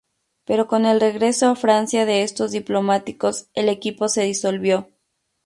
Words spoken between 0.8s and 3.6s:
el regreso a Francia de estos diplomáticos,